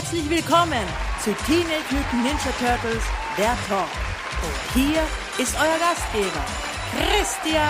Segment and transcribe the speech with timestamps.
[0.00, 0.86] Herzlich willkommen
[1.22, 3.04] zu Teenage Mutant Ninja Turtles,
[3.36, 3.86] der Talk.
[4.42, 5.02] Und hier
[5.36, 6.42] ist euer Gastgeber,
[6.96, 7.60] Christian.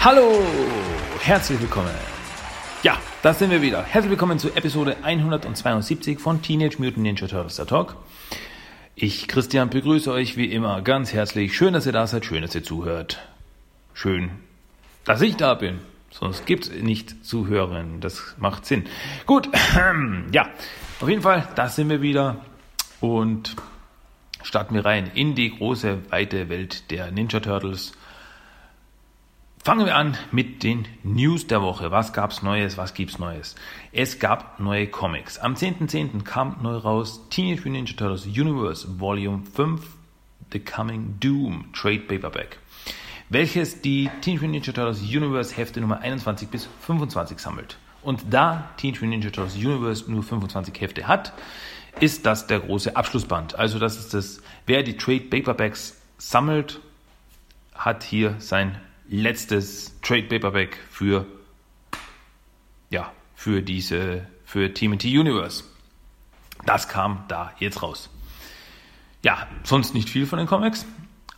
[0.00, 0.42] Hallo,
[1.20, 1.90] herzlich willkommen.
[2.82, 3.82] Ja, da sind wir wieder.
[3.82, 7.96] Herzlich willkommen zu Episode 172 von Teenage Mutant Ninja Turtles, der Talk.
[8.94, 11.54] Ich, Christian, begrüße euch wie immer ganz herzlich.
[11.54, 13.20] Schön, dass ihr da seid, schön, dass ihr zuhört.
[13.92, 14.30] Schön,
[15.04, 15.80] dass ich da bin.
[16.10, 18.00] Sonst gibt's nicht zu hören.
[18.00, 18.84] Das macht Sinn.
[19.26, 19.48] Gut,
[20.32, 20.50] ja,
[21.00, 22.44] auf jeden Fall, da sind wir wieder
[23.00, 23.56] und
[24.42, 27.92] starten wir rein in die große, weite Welt der Ninja Turtles.
[29.64, 31.92] Fangen wir an mit den News der Woche.
[31.92, 32.76] Was gab's Neues?
[32.76, 33.54] Was gibt's Neues?
[33.92, 35.38] Es gab neue Comics.
[35.38, 35.88] Am 10.10.
[35.88, 36.24] .10.
[36.24, 39.80] kam neu raus Teenage Mutant Ninja Turtles Universe Volume 5
[40.52, 42.58] The Coming Doom Trade Paperback,
[43.32, 47.78] welches die Teenage Mutant Ninja Turtles Universe Hefte Nummer 21 bis 25 sammelt.
[48.02, 51.32] Und da Teenage Mutant Ninja Turtles Universe nur 25 Hefte hat,
[52.00, 53.58] ist das der große Abschlussband.
[53.58, 56.80] Also das ist das, wer die Trade Paperbacks sammelt,
[57.74, 61.26] hat hier sein letztes Trade Paperback für,
[62.90, 65.64] ja, für diese, für TMT Universe.
[66.66, 68.10] Das kam da jetzt raus.
[69.24, 70.84] Ja, sonst nicht viel von den Comics.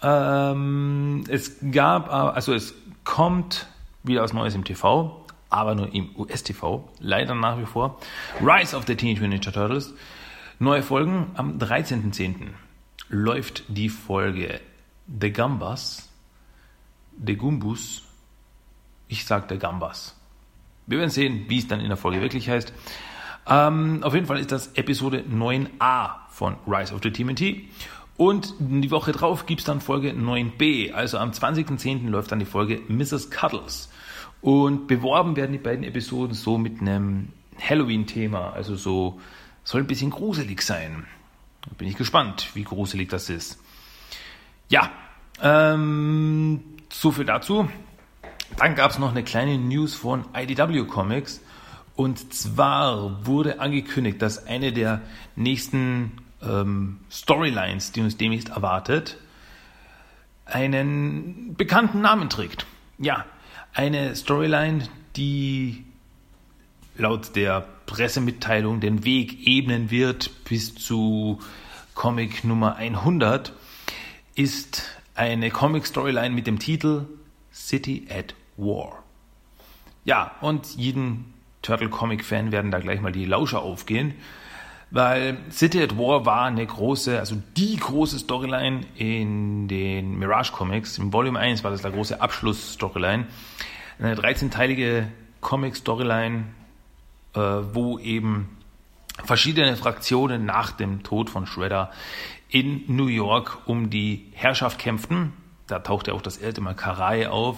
[0.05, 2.75] Ähm, es gab, also es
[3.05, 3.67] kommt
[4.03, 7.99] wieder was Neues im TV, aber nur im US-TV, leider nach wie vor.
[8.43, 9.95] Rise of the Teenage Mutant Ninja Turtles.
[10.59, 12.51] Neue Folgen am 13.10.
[13.09, 14.61] läuft die Folge
[15.21, 16.11] The Gambas
[17.17, 18.03] de Gumbus.
[19.09, 20.17] Ich sage der Gambas.
[20.87, 22.73] Wir werden sehen, wie es dann in der Folge wirklich heißt.
[23.47, 27.69] Ähm, auf jeden Fall ist das Episode 9a von Rise of the TMNT.
[28.17, 30.93] Und die Woche drauf gibt es dann Folge 9b.
[30.93, 32.09] Also am 20.10.
[32.09, 33.31] läuft dann die Folge Mrs.
[33.31, 33.91] Cuddles.
[34.41, 38.53] Und beworben werden die beiden Episoden so mit einem Halloween-Thema.
[38.53, 39.21] Also so,
[39.65, 41.07] soll ein bisschen gruselig sein.
[41.79, 43.59] Bin ich gespannt, wie gruselig das ist.
[44.69, 44.91] Ja,
[45.43, 46.61] ähm,
[46.93, 47.69] so viel dazu.
[48.59, 51.41] Dann gab es noch eine kleine News von IDW Comics.
[51.97, 55.01] Und zwar wurde angekündigt, dass eine der
[55.37, 56.13] nächsten
[56.49, 59.19] ähm, Storylines, die uns demnächst erwartet,
[60.45, 62.67] einen bekannten Namen trägt.
[62.99, 63.25] Ja,
[63.73, 65.85] eine Storyline, die
[66.97, 71.41] laut der Pressemitteilung den Weg ebnen wird bis zu
[71.95, 73.53] Comic Nummer 100,
[74.35, 74.83] ist
[75.15, 77.07] eine Comic-Storyline mit dem Titel
[77.53, 79.03] City at War.
[80.05, 84.15] Ja, und jeden Turtle-Comic-Fan werden da gleich mal die Lauscher aufgehen,
[84.95, 90.99] weil City at War war eine große, also die große Storyline in den Mirage Comics.
[90.99, 93.27] Im Volume 1 war das der große Abschluss-Storyline.
[93.99, 95.09] Eine 13-teilige
[95.41, 96.45] Comic-Storyline,
[97.35, 98.57] äh, wo eben
[99.25, 101.91] verschiedene Fraktionen nach dem Tod von Shredder
[102.49, 105.33] in New York um die Herrschaft kämpften.
[105.67, 107.57] Da tauchte auch das ältere Karai auf,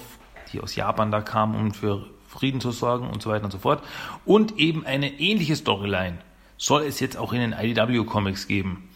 [0.54, 3.58] die aus Japan da kam, um für Frieden zu sorgen und so weiter und so
[3.58, 3.82] fort.
[4.24, 6.16] Und eben eine ähnliche Storyline
[6.56, 8.88] soll es jetzt auch in den IDW Comics geben.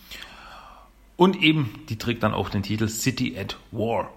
[1.16, 4.10] Und eben, die trägt dann auch den Titel City at War.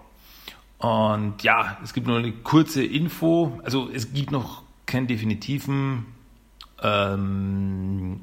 [0.78, 3.60] Und ja, es gibt nur eine kurze Info.
[3.64, 6.06] Also es gibt noch keinen definitiven
[6.82, 8.20] ähm,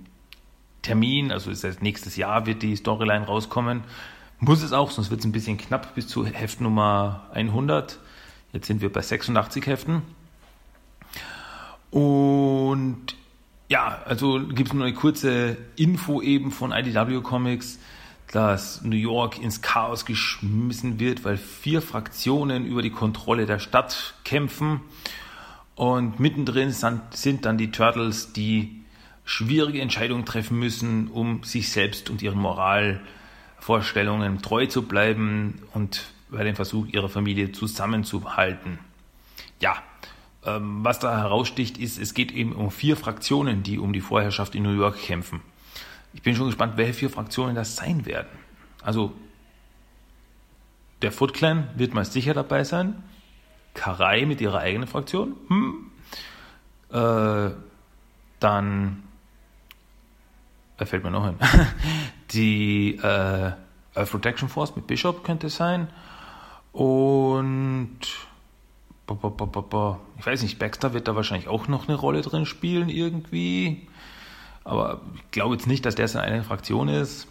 [0.82, 3.84] Termin, also ist das nächstes Jahr wird die Storyline rauskommen.
[4.40, 8.00] Muss es auch, sonst wird es ein bisschen knapp bis zu Heft Nummer 100.
[8.54, 10.02] Jetzt sind wir bei 86 Heften.
[11.92, 13.16] Und
[13.72, 17.80] ja, also gibt es nur eine kurze Info eben von IDW Comics,
[18.30, 24.16] dass New York ins Chaos geschmissen wird, weil vier Fraktionen über die Kontrolle der Stadt
[24.26, 24.82] kämpfen.
[25.76, 26.76] Und mittendrin
[27.12, 28.84] sind dann die Turtles, die
[29.24, 36.44] schwierige Entscheidungen treffen müssen, um sich selbst und ihren Moralvorstellungen treu zu bleiben und bei
[36.44, 38.80] dem Versuch, ihre Familie zusammenzuhalten.
[39.62, 39.82] Ja,
[40.44, 44.64] was da heraussticht, ist, es geht eben um vier Fraktionen, die um die Vorherrschaft in
[44.64, 45.42] New York kämpfen.
[46.14, 48.28] Ich bin schon gespannt, welche vier Fraktionen das sein werden.
[48.82, 49.14] Also,
[51.02, 53.04] der Foot Clan wird meist sicher dabei sein.
[53.74, 55.36] Karai mit ihrer eigenen Fraktion.
[55.48, 55.92] Hm.
[56.90, 57.52] Äh,
[58.40, 59.04] dann
[60.82, 61.36] da fällt mir noch ein.
[62.32, 63.52] Die äh,
[63.94, 65.90] Earth Protection Force mit Bishop könnte es sein.
[66.72, 68.00] Und
[70.20, 73.88] ich weiß nicht, Baxter wird da wahrscheinlich auch noch eine Rolle drin spielen irgendwie.
[74.64, 77.28] Aber ich glaube jetzt nicht, dass der seine eine Fraktion ist.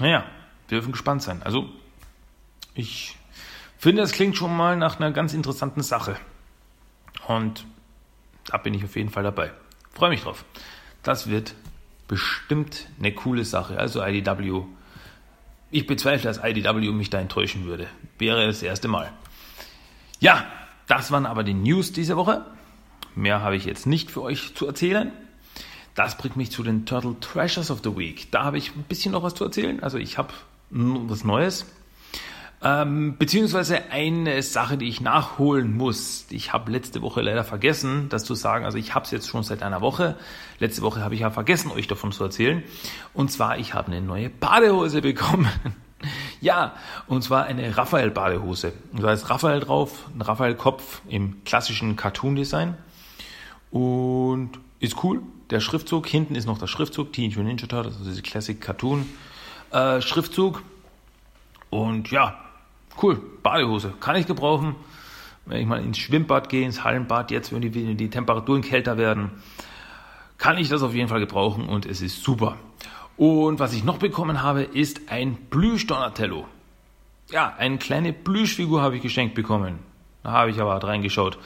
[0.00, 0.24] Naja,
[0.68, 1.42] wir dürfen gespannt sein.
[1.42, 1.68] Also,
[2.74, 3.16] ich
[3.78, 6.16] finde, das klingt schon mal nach einer ganz interessanten Sache.
[7.26, 7.64] Und
[8.46, 9.52] da bin ich auf jeden Fall dabei.
[9.92, 10.44] Freue mich drauf.
[11.02, 11.54] Das wird
[12.08, 13.78] bestimmt eine coole Sache.
[13.78, 14.62] Also IDW.
[15.70, 17.86] Ich bezweifle, dass IDW mich da enttäuschen würde.
[18.18, 19.12] Wäre das erste Mal.
[20.18, 20.46] Ja,
[20.88, 22.44] das waren aber die News diese Woche.
[23.14, 25.12] Mehr habe ich jetzt nicht für euch zu erzählen.
[25.94, 28.30] Das bringt mich zu den Turtle Treasures of the Week.
[28.30, 29.82] Da habe ich ein bisschen noch was zu erzählen.
[29.82, 30.32] Also ich habe
[30.70, 31.66] was Neues.
[32.60, 36.26] Ähm, beziehungsweise eine Sache, die ich nachholen muss.
[36.30, 38.64] Ich habe letzte Woche leider vergessen, das zu sagen.
[38.64, 40.16] Also ich habe es jetzt schon seit einer Woche.
[40.58, 42.62] Letzte Woche habe ich ja vergessen, euch davon zu erzählen.
[43.14, 45.48] Und zwar, ich habe eine neue Badehose bekommen.
[46.40, 46.74] ja,
[47.06, 48.72] und zwar eine Raphael-Badehose.
[48.92, 52.76] Da ist Raphael drauf, ein Raphael-Kopf im klassischen Cartoon-Design.
[53.70, 55.22] Und ist cool.
[55.50, 59.06] Der Schriftzug, hinten ist noch der Schriftzug, Teenage Mutant Ninja Turtles, also diese Classic Cartoon
[59.70, 60.62] äh, Schriftzug.
[61.70, 62.38] Und ja,
[63.02, 64.74] cool, Badehose, kann ich gebrauchen.
[65.46, 69.30] Wenn ich mal ins Schwimmbad gehe, ins Hallenbad, jetzt, wenn die, die Temperaturen kälter werden,
[70.36, 72.56] kann ich das auf jeden Fall gebrauchen und es ist super.
[73.18, 76.46] Und was ich noch bekommen habe, ist ein Plüsch-Donatello.
[77.30, 79.80] Ja, eine kleine Plüschfigur habe ich geschenkt bekommen.
[80.22, 81.36] Da habe ich aber reingeschaut.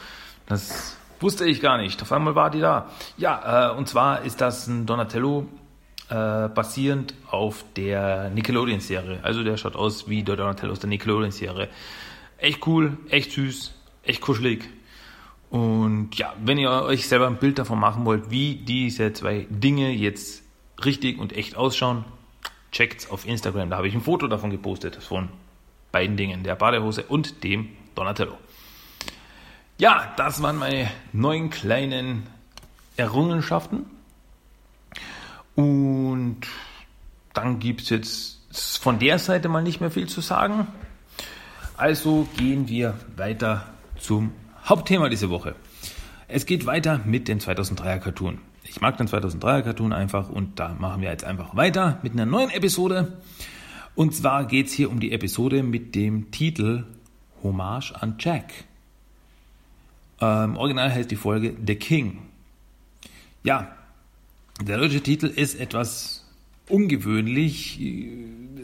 [0.47, 2.03] Das wusste ich gar nicht.
[2.03, 2.91] Auf einmal war die da.
[3.17, 5.47] Ja, äh, und zwar ist das ein Donatello
[6.11, 9.21] äh, basierend auf der Nickelodeon-Serie.
[9.23, 11.71] Also der schaut aus wie der Donatello aus der Nickelodeon-Serie.
[12.37, 13.73] Echt cool, echt süß,
[14.03, 14.69] echt kuschelig.
[15.49, 19.91] Und ja, wenn ihr euch selber ein Bild davon machen wollt, wie diese zwei Dinge
[19.91, 20.42] jetzt
[20.84, 22.05] richtig und echt ausschauen,
[22.70, 23.70] checkt's auf Instagram.
[23.70, 25.29] Da habe ich ein Foto davon gepostet, von
[25.90, 28.37] beiden Dingen, der Badehose und dem Donatello.
[29.79, 32.26] Ja, das waren meine neuen kleinen
[32.96, 33.87] Errungenschaften.
[35.55, 36.40] Und
[37.34, 40.67] dann gibt es jetzt von der Seite mal nicht mehr viel zu sagen.
[41.76, 43.67] Also gehen wir weiter
[43.99, 44.32] zum
[44.64, 45.55] Hauptthema diese Woche.
[46.29, 48.38] Es geht weiter mit dem 2003er Cartoon.
[48.73, 52.25] Ich mag den 2003er Cartoon einfach und da machen wir jetzt einfach weiter mit einer
[52.25, 53.19] neuen Episode.
[53.95, 56.85] Und zwar geht es hier um die Episode mit dem Titel
[57.43, 58.51] Hommage an Jack.
[60.23, 62.23] Ähm, original heißt die Folge The King.
[63.45, 63.77] Ja,
[64.59, 66.25] der deutsche Titel ist etwas
[66.71, 67.79] ungewöhnlich.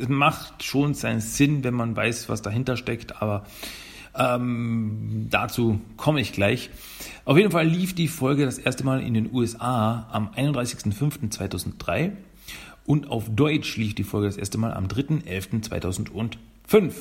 [0.01, 3.45] Es macht schon seinen Sinn, wenn man weiß, was dahinter steckt, aber
[4.19, 6.71] ähm, dazu komme ich gleich.
[7.25, 12.13] Auf jeden Fall lief die Folge das erste Mal in den USA am 31.05.2003
[12.87, 16.93] und auf Deutsch lief die Folge das erste Mal am 3.11.2005,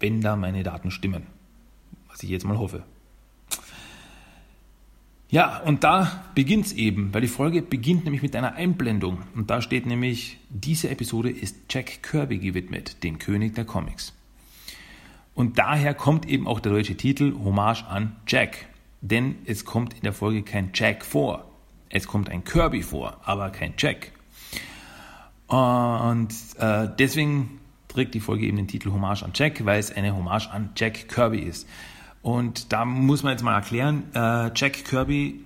[0.00, 1.26] wenn da meine Daten stimmen.
[2.08, 2.82] Was ich jetzt mal hoffe.
[5.30, 9.22] Ja, und da beginnt's eben, weil die Folge beginnt nämlich mit einer Einblendung.
[9.34, 14.12] Und da steht nämlich, diese Episode ist Jack Kirby gewidmet, dem König der Comics.
[15.34, 18.66] Und daher kommt eben auch der deutsche Titel Hommage an Jack.
[19.00, 21.44] Denn es kommt in der Folge kein Jack vor.
[21.90, 24.12] Es kommt ein Kirby vor, aber kein Jack.
[25.46, 30.16] Und äh, deswegen trägt die Folge eben den Titel Hommage an Jack, weil es eine
[30.16, 31.68] Hommage an Jack Kirby ist.
[32.22, 35.44] Und da muss man jetzt mal erklären, äh, Jack Kirby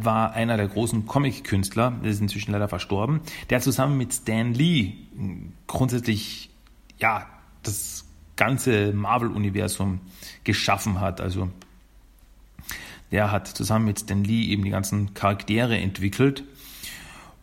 [0.00, 3.20] war einer der großen Comic-Künstler, der ist inzwischen leider verstorben,
[3.50, 4.92] der zusammen mit Stan Lee
[5.66, 6.50] grundsätzlich
[6.98, 7.26] ja
[7.62, 8.04] das
[8.38, 10.00] ganze Marvel-Universum
[10.44, 11.20] geschaffen hat.
[11.20, 11.50] Also
[13.10, 16.44] der hat zusammen mit Stan Lee eben die ganzen Charaktere entwickelt.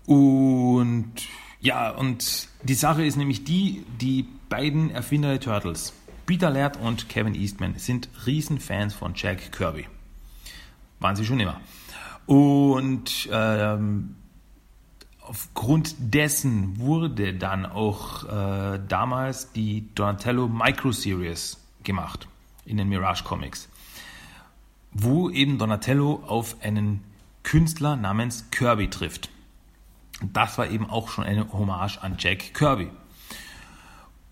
[0.08, 1.14] Und
[1.60, 5.94] ja, und die Sache ist nämlich die, die beiden Erfinder der Turtles,
[6.26, 9.86] Peter Laird und Kevin Eastman sind Riesenfans von Jack Kirby.
[11.00, 11.60] Waren sie schon immer.
[12.26, 14.16] Und ähm,
[15.28, 22.28] aufgrund dessen wurde dann auch äh, damals die Donatello Micro Series gemacht
[22.66, 23.70] in den Mirage Comics,
[24.92, 27.04] wo eben Donatello auf einen
[27.44, 29.30] Künstler namens Kirby trifft.
[30.22, 32.90] Das war eben auch schon eine Hommage an Jack Kirby.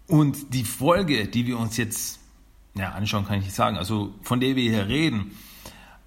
[0.07, 2.19] Und die Folge, die wir uns jetzt
[2.75, 5.31] ja, anschauen, kann ich nicht sagen, also von der wir hier reden,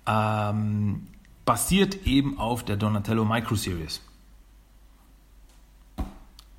[0.06, 1.06] ähm,
[1.44, 4.00] basiert eben auf der Donatello Micro Series.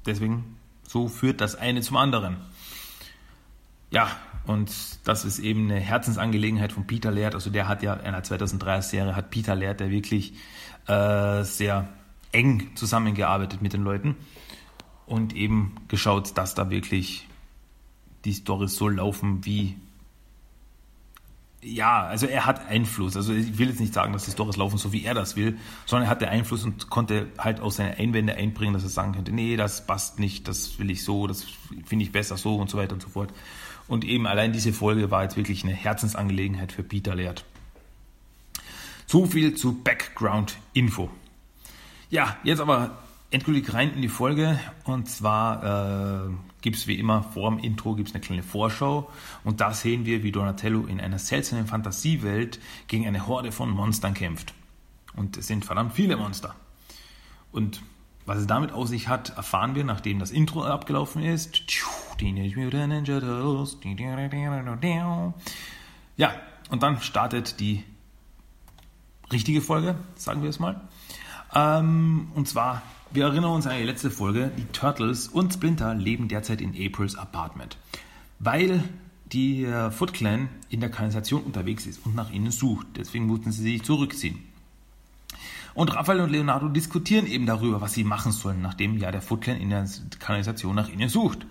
[0.08, 2.38] Deswegen, so führt das eine zum anderen.
[3.92, 4.10] Ja,
[4.46, 4.72] und
[5.04, 7.36] das ist eben eine Herzensangelegenheit von Peter Laird.
[7.36, 10.34] Also der hat ja in der 2003er Serie, hat Peter Laird, der wirklich
[10.88, 11.90] äh, sehr
[12.32, 14.16] eng zusammengearbeitet mit den Leuten
[15.06, 17.28] und eben geschaut, dass da wirklich
[18.26, 19.78] die Storys so laufen, wie
[21.68, 23.16] ja, also er hat Einfluss.
[23.16, 25.58] Also ich will jetzt nicht sagen, dass die Storys laufen so, wie er das will,
[25.86, 29.32] sondern er hatte Einfluss und konnte halt auch seine Einwände einbringen, dass er sagen könnte,
[29.32, 31.46] nee, das passt nicht, das will ich so, das
[31.86, 33.32] finde ich besser so und so weiter und so fort.
[33.88, 37.46] Und eben allein diese Folge war jetzt wirklich eine Herzensangelegenheit für Peter Laird.
[39.06, 41.10] So viel zu Background-Info.
[42.10, 42.98] Ja, jetzt aber
[43.32, 44.60] endgültig rein in die Folge.
[44.84, 46.30] Und zwar äh,
[46.62, 49.12] gibt es wie immer vor dem Intro gibt's eine kleine Vorschau.
[49.44, 54.14] Und da sehen wir, wie Donatello in einer seltsamen Fantasiewelt gegen eine Horde von Monstern
[54.14, 54.54] kämpft.
[55.16, 56.56] Und es sind verdammt viele Monster.
[57.52, 57.82] Und
[58.26, 61.72] was es damit aus sich hat, erfahren wir, nachdem das Intro abgelaufen ist.
[66.18, 66.34] Ja,
[66.70, 67.84] und dann startet die
[69.32, 70.82] richtige Folge, sagen wir es mal.
[71.56, 72.82] Ähm, und zwar,
[73.12, 77.16] wir erinnern uns an die letzte Folge, die Turtles und Splinter leben derzeit in Aprils
[77.16, 77.78] Apartment.
[78.40, 78.84] Weil
[79.32, 82.88] die Foot Clan in der Kanalisation unterwegs ist und nach ihnen sucht.
[82.96, 84.40] Deswegen mussten sie sich zurückziehen.
[85.74, 89.42] Und Raphael und Leonardo diskutieren eben darüber, was sie machen sollen, nachdem ja der Foot
[89.42, 89.88] Clan in der
[90.20, 91.46] Kanalisation nach ihnen sucht.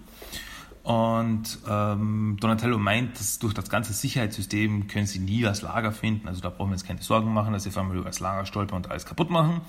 [0.82, 6.28] Und ähm, Donatello meint, dass durch das ganze Sicherheitssystem können sie nie das Lager finden.
[6.28, 8.46] Also da brauchen wir uns keine Sorgen machen, dass sie vor allem über das Lager
[8.46, 9.62] stolpern und alles kaputt machen.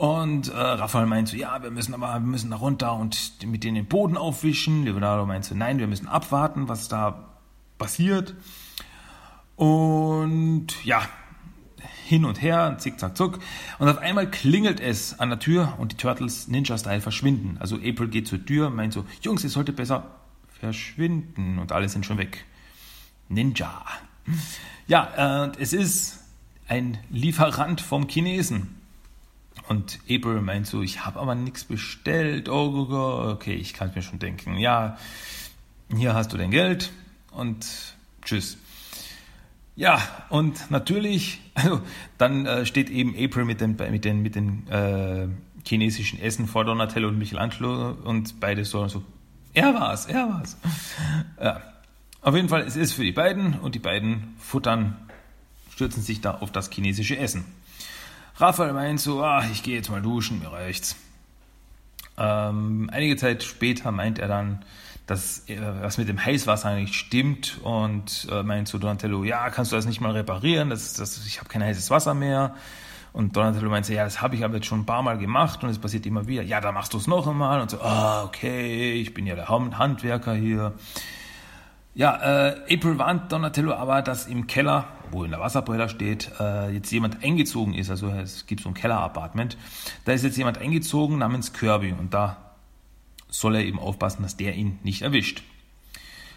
[0.00, 3.64] Und äh, Raphael meint so, ja, wir müssen aber, wir müssen da runter und mit
[3.64, 4.82] denen den Boden aufwischen.
[4.84, 7.28] Leonardo meint so, nein, wir müssen abwarten, was da
[7.76, 8.34] passiert.
[9.56, 11.02] Und ja,
[12.06, 13.40] hin und her, zick, zack, zuck.
[13.78, 17.58] Und auf einmal klingelt es an der Tür und die Turtles Ninja-Style verschwinden.
[17.60, 20.06] Also April geht zur Tür, meint so, Jungs, ihr solltet besser
[20.48, 21.58] verschwinden.
[21.58, 22.46] Und alle sind schon weg.
[23.28, 23.84] Ninja.
[24.86, 26.20] Ja, äh, es ist
[26.68, 28.79] ein Lieferant vom Chinesen.
[29.70, 32.48] Und April meint so, ich habe aber nichts bestellt.
[32.48, 32.88] Oh,
[33.30, 34.56] okay, ich kann es mir schon denken.
[34.56, 34.98] Ja,
[35.96, 36.90] hier hast du dein Geld
[37.30, 38.58] und tschüss.
[39.76, 41.82] Ja, und natürlich, also
[42.18, 45.28] dann äh, steht eben April mit den, mit den, mit den äh,
[45.64, 49.04] chinesischen Essen vor Donatello und Michelangelo und beide so, so
[49.54, 50.56] er war's, er war's.
[51.40, 51.62] Ja.
[52.22, 54.96] Auf jeden Fall, es ist für die beiden und die beiden futtern,
[55.72, 57.44] stürzen sich da auf das chinesische Essen.
[58.40, 60.96] Raphael meint so, ah, ich gehe jetzt mal duschen, mir reicht's.
[62.16, 64.64] Ähm, einige Zeit später meint er dann,
[65.06, 69.72] dass äh, was mit dem Heißwasser nicht stimmt und äh, meint zu Donatello, ja, kannst
[69.72, 70.70] du das nicht mal reparieren?
[70.70, 72.54] Das, das, ich habe kein heißes Wasser mehr.
[73.12, 75.68] Und Donatello meint, ja, das habe ich aber jetzt schon ein paar Mal gemacht und
[75.68, 76.42] es passiert immer wieder.
[76.42, 79.48] Ja, dann machst du es noch einmal und so, ah, okay, ich bin ja der
[79.48, 80.74] Handwerker hier.
[81.94, 86.70] Ja, äh, April warnt Donatello aber, dass im Keller, wo in der Wasserboiler steht, äh,
[86.70, 87.90] jetzt jemand eingezogen ist.
[87.90, 89.56] Also es gibt so ein Keller-Apartment.
[90.04, 92.36] Da ist jetzt jemand eingezogen namens Kirby und da
[93.28, 95.42] soll er eben aufpassen, dass der ihn nicht erwischt.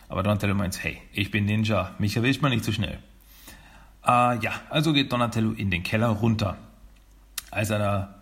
[0.10, 3.00] Aber Donatello meint, hey, ich bin Ninja, mich erwischt man nicht so schnell.
[4.06, 6.58] Äh, ja, also geht Donatello in den Keller runter.
[7.52, 8.16] Als er da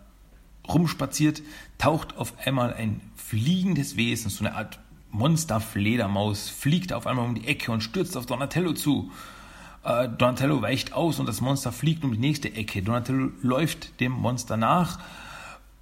[0.68, 1.42] rumspaziert,
[1.78, 4.78] taucht auf einmal ein fliegendes Wesen, so eine Art
[5.12, 9.10] Monsterfledermaus, fliegt auf einmal um die Ecke und stürzt auf Donatello zu.
[9.84, 12.82] Äh, Donatello weicht aus und das Monster fliegt um die nächste Ecke.
[12.82, 14.98] Donatello läuft dem Monster nach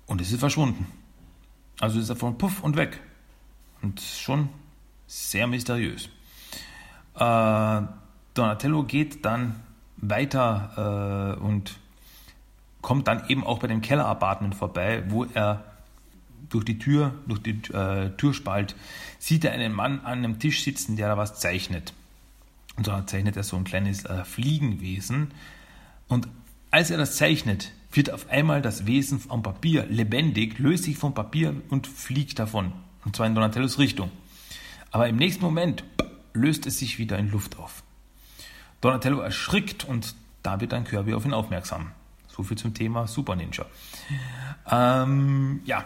[0.06, 0.86] und es ist verschwunden.
[1.78, 3.00] Also ist er von Puff und weg.
[3.82, 4.50] Und schon
[5.06, 6.10] sehr mysteriös.
[7.14, 7.82] Äh,
[8.34, 9.60] Donatello geht dann
[9.96, 11.78] weiter äh, und
[12.82, 15.69] kommt dann eben auch bei dem Keller-Apartment vorbei, wo er
[16.50, 18.76] durch die Tür, durch die äh, Türspalt,
[19.18, 21.94] sieht er einen Mann an einem Tisch sitzen, der da was zeichnet.
[22.76, 25.32] Und da zeichnet er so ein kleines äh, Fliegenwesen.
[26.08, 26.28] Und
[26.70, 31.14] als er das zeichnet, wird auf einmal das Wesen am Papier lebendig, löst sich vom
[31.14, 32.72] Papier und fliegt davon.
[33.04, 34.10] Und zwar in Donatellos Richtung.
[34.90, 35.84] Aber im nächsten Moment
[36.32, 37.82] löst es sich wieder in Luft auf.
[38.80, 41.92] Donatello erschrickt und da wird dann Kirby auf ihn aufmerksam.
[42.28, 43.66] So viel zum Thema Super Ninja.
[44.70, 45.84] Ähm, ja.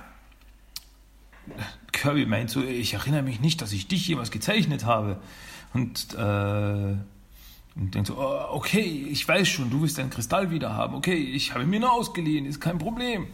[1.93, 5.21] Kirby meint so, ich erinnere mich nicht, dass ich dich jemals gezeichnet habe.
[5.73, 6.97] Und äh,
[7.77, 10.95] und denkt so, oh, okay, ich weiß schon, du willst deinen Kristall wieder haben.
[10.95, 13.27] Okay, ich habe ihn mir nur ausgeliehen, ist kein Problem.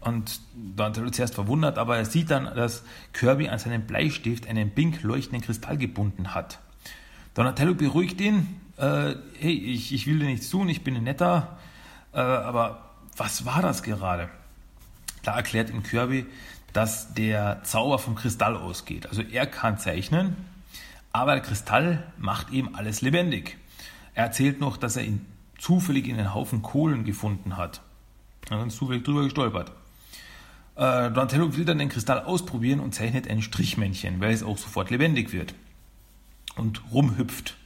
[0.00, 2.82] Und Donatello zuerst verwundert, aber er sieht dann, dass
[3.12, 6.58] Kirby an seinem Bleistift einen pink leuchtenden Kristall gebunden hat.
[7.34, 11.58] Donatello beruhigt ihn, äh, hey, ich, ich will dir nichts tun, ich bin ein netter,
[12.12, 14.30] äh, aber was war das gerade?
[15.22, 16.26] Da erklärt ihm Kirby,
[16.72, 19.06] dass der Zauber vom Kristall ausgeht.
[19.06, 20.36] Also er kann zeichnen,
[21.12, 23.56] aber der Kristall macht ihm alles lebendig.
[24.14, 25.26] Er erzählt noch, dass er ihn
[25.58, 27.80] zufällig in einen Haufen Kohlen gefunden hat.
[28.48, 29.72] Er ist zufällig drüber gestolpert.
[30.76, 34.90] Äh, Donatello will dann den Kristall ausprobieren und zeichnet ein Strichmännchen, weil es auch sofort
[34.90, 35.54] lebendig wird
[36.56, 37.56] und rumhüpft.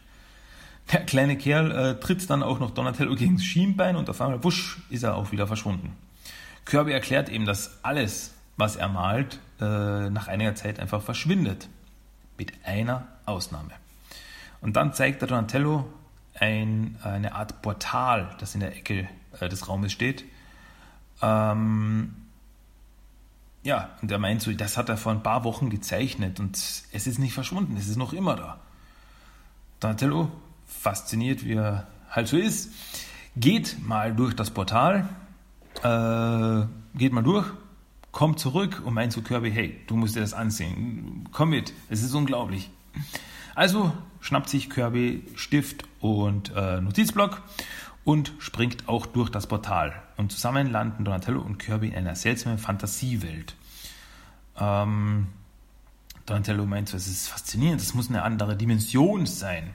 [0.93, 4.45] Der kleine Kerl äh, tritt dann auch noch Donatello gegen das Schienbein und auf einmal,
[4.45, 5.97] wusch, ist er auch wieder verschwunden.
[6.67, 11.69] Kirby erklärt ihm, dass alles, was er malt, äh, nach einiger Zeit einfach verschwindet.
[12.37, 13.71] Mit einer Ausnahme.
[14.61, 15.87] Und dann zeigt der Donatello
[16.39, 19.09] ein, eine Art Portal, das in der Ecke
[19.39, 20.25] äh, des Raumes steht.
[21.23, 22.15] Ähm,
[23.63, 27.07] ja, und er meint so, das hat er vor ein paar Wochen gezeichnet und es
[27.07, 28.59] ist nicht verschwunden, es ist noch immer da.
[29.81, 30.31] Donatello,
[30.67, 32.73] fasziniert wie er halt so ist,
[33.37, 35.09] geht mal durch das Portal,
[35.83, 37.47] äh, geht mal durch,
[38.15, 42.03] kommt zurück und meint zu Kirby, hey, du musst dir das ansehen, komm mit, es
[42.03, 42.71] ist unglaublich.
[43.57, 47.43] Also schnappt sich Kirby Stift und äh, Notizblock
[48.05, 50.01] und springt auch durch das Portal.
[50.17, 53.57] Und zusammen landen Donatello und Kirby in einer seltsamen Fantasiewelt.
[54.59, 55.27] Ähm,
[56.25, 59.71] Donatello meint, es ist faszinierend, das muss eine andere Dimension sein.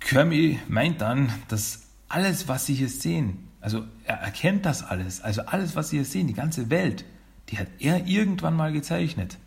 [0.00, 5.42] Kirby meint dann, dass alles, was sie hier sehen, also er erkennt das alles, also
[5.42, 7.04] alles, was sie hier sehen, die ganze Welt,
[7.48, 9.38] die hat er irgendwann mal gezeichnet.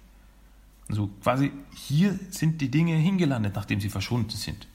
[0.89, 4.67] Also quasi hier sind die Dinge hingelandet, nachdem sie verschwunden sind.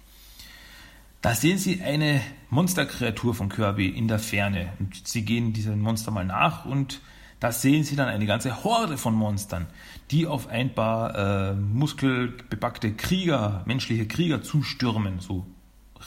[1.22, 4.72] Da sehen Sie eine Monsterkreatur von Kirby in der Ferne.
[4.78, 7.00] Und Sie gehen diesem Monster mal nach und
[7.40, 9.66] da sehen Sie dann eine ganze Horde von Monstern,
[10.10, 15.46] die auf ein paar äh, muskelbepackte Krieger, menschliche Krieger zustürmen, so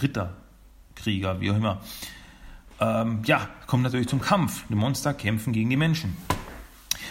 [0.02, 1.82] Ritterkrieger, wie auch immer.
[2.84, 4.66] Ähm, ja, kommen natürlich zum Kampf.
[4.68, 6.18] Die Monster kämpfen gegen die Menschen.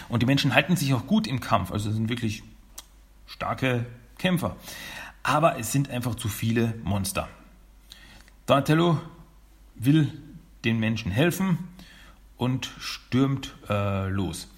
[0.07, 2.43] Und die Menschen halten sich auch gut im Kampf, also sind wirklich
[3.25, 3.85] starke
[4.19, 4.55] Kämpfer.
[5.23, 7.27] Aber es sind einfach zu viele Monster.
[8.45, 8.99] Donatello
[9.75, 10.11] will
[10.63, 11.57] den Menschen helfen
[12.37, 14.49] und stürmt äh, los.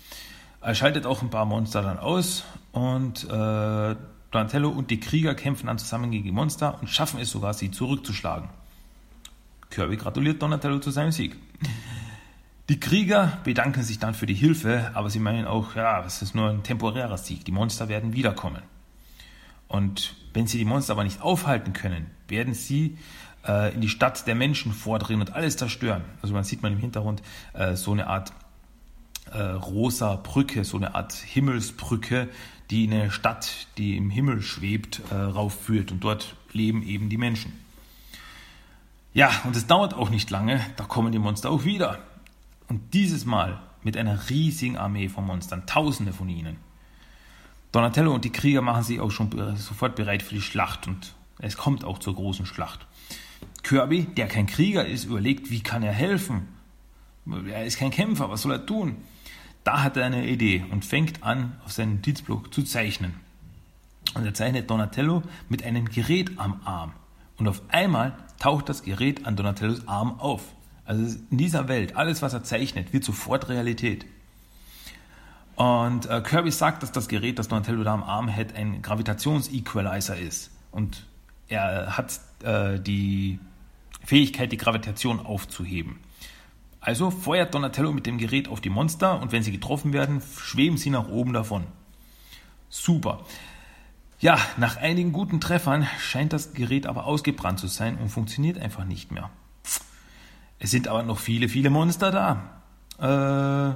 [0.59, 2.43] Er schaltet auch ein paar Monster dann aus
[2.73, 3.95] und äh,
[4.31, 7.71] Donatello und die Krieger kämpfen dann zusammen gegen die Monster und schaffen es sogar, sie
[7.71, 8.49] zurückzuschlagen.
[9.75, 11.35] Kirby gratuliert Donatello zu seinem Sieg.
[12.69, 16.33] Die Krieger bedanken sich dann für die Hilfe, aber sie meinen auch, ja, es ist
[16.33, 17.43] nur ein temporärer Sieg.
[17.43, 18.61] Die Monster werden wiederkommen.
[19.67, 22.97] Und wenn sie die Monster aber nicht aufhalten können, werden sie
[23.45, 26.03] äh, in die Stadt der Menschen vordringen und alles zerstören.
[26.21, 27.21] Also man sieht man im Hintergrund
[27.53, 28.31] äh, so eine Art
[29.31, 32.29] äh, rosa Brücke, so eine Art Himmelsbrücke,
[32.69, 37.17] die in eine Stadt, die im Himmel schwebt, äh, raufführt und dort leben eben die
[37.17, 37.64] Menschen.
[39.15, 41.99] Ja, und es dauert auch nicht lange, da kommen die Monster auch wieder.
[42.67, 46.57] Und dieses Mal mit einer riesigen Armee von Monstern, tausende von ihnen.
[47.71, 51.55] Donatello und die Krieger machen sich auch schon sofort bereit für die Schlacht und es
[51.55, 52.87] kommt auch zur großen Schlacht.
[53.63, 56.49] Kirby, der kein Krieger ist, überlegt, wie kann er helfen?
[57.47, 58.97] Er ist kein Kämpfer, was soll er tun?
[59.63, 63.13] Da hat er eine Idee und fängt an, auf seinem Notizblock zu zeichnen.
[64.13, 66.91] Und er zeichnet Donatello mit einem Gerät am Arm.
[67.37, 70.41] Und auf einmal taucht das Gerät an Donatellos Arm auf.
[70.85, 74.05] Also in dieser Welt, alles was er zeichnet, wird sofort Realität.
[75.55, 80.17] Und äh, Kirby sagt, dass das Gerät, das Donatello da am Arm hat, ein Gravitations-Equalizer
[80.17, 80.51] ist.
[80.71, 81.05] Und
[81.47, 83.39] er hat äh, die
[84.03, 85.97] Fähigkeit, die Gravitation aufzuheben.
[86.81, 90.77] Also feuert Donatello mit dem Gerät auf die Monster und wenn sie getroffen werden, schweben
[90.77, 91.63] sie nach oben davon.
[92.69, 93.25] Super.
[94.19, 98.85] Ja, nach einigen guten Treffern scheint das Gerät aber ausgebrannt zu sein und funktioniert einfach
[98.85, 99.29] nicht mehr.
[100.57, 103.75] Es sind aber noch viele, viele Monster da.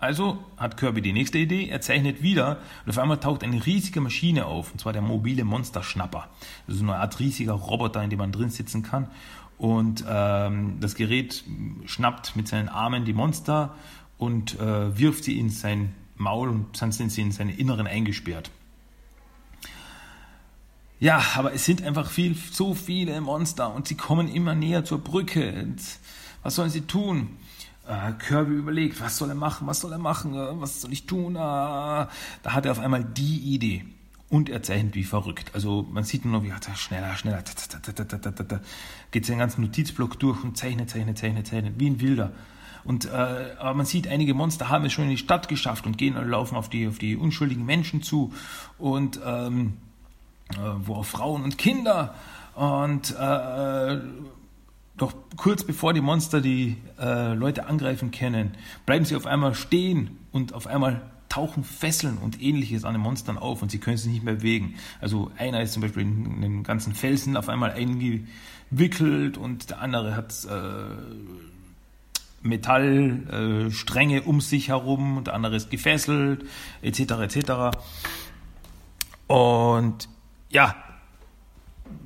[0.00, 4.00] also hat Kirby die nächste Idee, er zeichnet wieder und auf einmal taucht eine riesige
[4.00, 6.28] Maschine auf, und zwar der mobile Monsterschnapper.
[6.66, 9.08] Das ist eine Art riesiger Roboter, in dem man drin sitzen kann.
[9.58, 11.44] Und ähm, das Gerät
[11.84, 13.74] schnappt mit seinen Armen die Monster
[14.16, 18.50] und äh, wirft sie in sein Maul und dann sind sie in seine Inneren eingesperrt.
[21.00, 24.98] Ja, aber es sind einfach viel, so viele Monster und sie kommen immer näher zur
[24.98, 25.52] Brücke.
[25.52, 25.80] Und
[26.42, 27.36] was sollen sie tun?
[27.86, 31.06] Äh, Kirby überlegt, was soll er machen, was soll er machen, äh, was soll ich
[31.06, 31.36] tun?
[31.36, 32.10] Äh, da
[32.46, 33.84] hat er auf einmal die Idee.
[34.28, 35.52] Und er zeichnet wie verrückt.
[35.54, 37.42] Also man sieht nur noch, wie er schneller, schneller,
[39.10, 42.32] geht seinen ganzen Notizblock durch und zeichnet, zeichnet, zeichnet, zeichnet, wie ein Wilder.
[42.84, 43.08] Und äh,
[43.58, 46.28] aber man sieht, einige Monster haben es schon in die Stadt geschafft und gehen und
[46.28, 48.32] laufen auf die, auf die unschuldigen Menschen zu
[48.78, 49.87] und ähm, äh,
[50.78, 52.14] wo auch Frauen und Kinder
[52.54, 53.98] und äh,
[54.96, 60.18] doch kurz bevor die Monster die äh, Leute angreifen können, bleiben sie auf einmal stehen
[60.32, 64.10] und auf einmal tauchen Fesseln und ähnliches an den Monstern auf und sie können sich
[64.10, 64.74] nicht mehr bewegen.
[65.00, 70.16] Also einer ist zum Beispiel in den ganzen Felsen auf einmal eingewickelt und der andere
[70.16, 70.96] hat äh,
[72.42, 76.44] Metallstränge äh, um sich herum und der andere ist gefesselt,
[76.82, 77.00] etc.
[77.00, 77.52] etc.
[79.26, 80.08] Und
[80.50, 80.74] ja,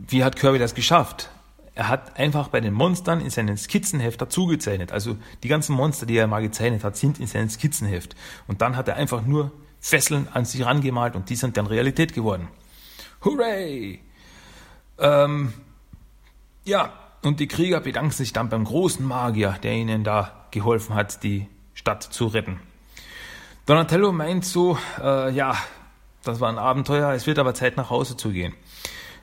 [0.08, 1.30] wie hat Kirby das geschafft?
[1.74, 4.92] er hat einfach bei den Monstern in seinen Skizzenheft dazugezeichnet.
[4.92, 8.14] Also die ganzen Monster, die er mal gezeichnet hat, sind in seinem Skizzenheft.
[8.46, 12.12] Und dann hat er einfach nur Fesseln an sich rangemalt und die sind dann Realität
[12.12, 12.48] geworden.
[13.24, 14.00] Hooray!
[14.98, 15.54] Ähm,
[16.64, 21.22] ja, und die Krieger bedanken sich dann beim großen Magier, der ihnen da geholfen hat,
[21.22, 22.60] die Stadt zu retten.
[23.64, 25.56] Donatello meint so, äh, ja,
[26.24, 28.54] das war ein Abenteuer, es wird aber Zeit nach Hause zu gehen.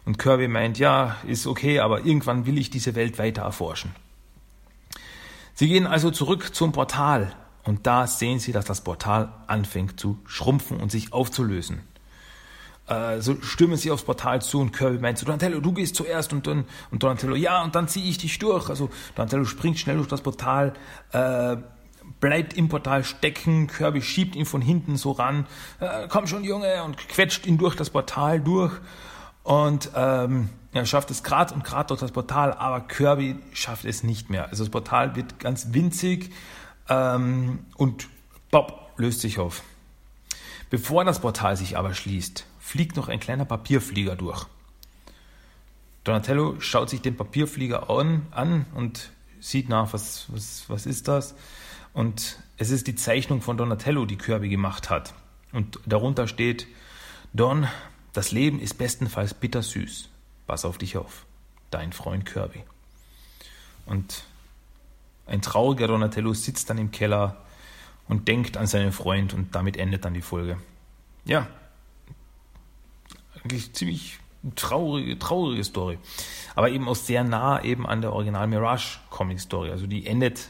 [0.05, 3.95] Und Kirby meint, ja, ist okay, aber irgendwann will ich diese Welt weiter erforschen.
[5.53, 10.17] Sie gehen also zurück zum Portal und da sehen sie, dass das Portal anfängt zu
[10.25, 11.81] schrumpfen und sich aufzulösen.
[12.87, 16.33] Äh, so stürmen sie aufs Portal zu und Kirby meint so, Donatello, du gehst zuerst
[16.33, 18.69] und dann, und Donatello, ja, und dann ziehe ich dich durch.
[18.69, 20.73] Also Donatello springt schnell durch das Portal,
[21.11, 21.57] äh,
[22.19, 25.47] bleibt im Portal stecken, Kirby schiebt ihn von hinten so ran,
[25.79, 28.73] äh, komm schon Junge, und quetscht ihn durch das Portal durch.
[29.43, 34.03] Und ähm, er schafft es gerade und gerade durch das Portal, aber Kirby schafft es
[34.03, 34.49] nicht mehr.
[34.49, 36.31] Also das Portal wird ganz winzig
[36.89, 38.07] ähm, und
[38.51, 39.63] Bob löst sich auf.
[40.69, 44.45] Bevor das Portal sich aber schließt, fliegt noch ein kleiner Papierflieger durch.
[46.03, 51.33] Donatello schaut sich den Papierflieger an, an und sieht nach, was, was, was ist das?
[51.93, 55.13] Und es ist die Zeichnung von Donatello, die Kirby gemacht hat.
[55.51, 56.67] Und darunter steht,
[57.33, 57.67] Don,
[58.13, 60.09] das Leben ist bestenfalls bittersüß.
[60.47, 61.25] Pass auf dich auf.
[61.71, 62.63] Dein Freund Kirby.
[63.85, 64.23] Und
[65.25, 67.37] ein trauriger Donatello sitzt dann im Keller
[68.07, 70.57] und denkt an seinen Freund und damit endet dann die Folge.
[71.25, 71.47] Ja,
[73.43, 74.19] eigentlich ziemlich
[74.55, 75.97] traurige, traurige Story.
[76.55, 79.71] Aber eben auch sehr nah eben an der Original Mirage Comic Story.
[79.71, 80.49] Also die endet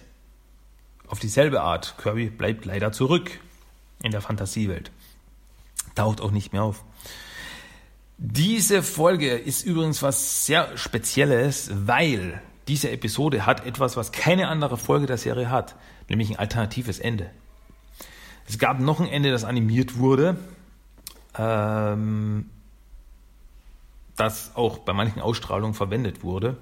[1.09, 1.95] auf dieselbe Art.
[1.97, 3.39] Kirby bleibt leider zurück
[4.01, 4.91] in der Fantasiewelt.
[5.95, 6.83] Taucht auch nicht mehr auf.
[8.17, 14.77] Diese Folge ist übrigens was sehr Spezielles, weil diese Episode hat etwas, was keine andere
[14.77, 15.75] Folge der Serie hat,
[16.09, 17.31] nämlich ein alternatives Ende.
[18.47, 20.37] Es gab noch ein Ende, das animiert wurde,
[21.37, 22.49] ähm,
[24.15, 26.57] das auch bei manchen Ausstrahlungen verwendet wurde.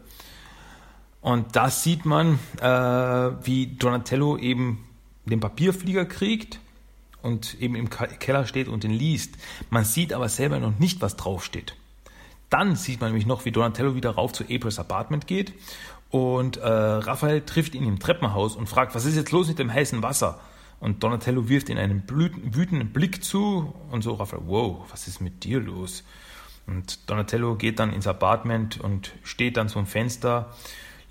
[1.27, 2.65] Und da sieht man, äh,
[3.45, 4.85] wie Donatello eben
[5.25, 6.61] den Papierflieger kriegt
[7.21, 9.35] und eben im Keller steht und den liest.
[9.69, 11.75] Man sieht aber selber noch nicht, was draufsteht.
[12.49, 15.51] Dann sieht man nämlich noch, wie Donatello wieder rauf zu Aprils Apartment geht
[16.11, 19.73] und äh, Raphael trifft ihn im Treppenhaus und fragt, was ist jetzt los mit dem
[19.73, 20.39] heißen Wasser?
[20.79, 25.43] Und Donatello wirft ihn einen wütenden Blick zu und so Raphael, wow, was ist mit
[25.43, 26.05] dir los?
[26.67, 30.53] Und Donatello geht dann ins Apartment und steht dann zum Fenster